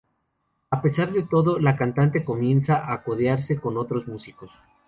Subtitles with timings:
[0.75, 4.51] A pesar de todo, la cantante comienza a codearse con otros músicos.